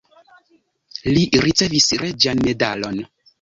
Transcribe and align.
Li 1.17 1.25
ricevis 1.49 1.91
reĝan 2.05 2.43
medalon. 2.49 2.99